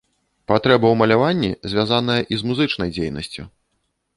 Патрэба 0.51 0.77
ў 0.89 0.95
маляванні 1.01 1.51
звязаная 1.73 2.17
і 2.31 2.43
з 2.43 2.51
музычнай 2.53 2.89
дзейнасцю. 2.97 3.49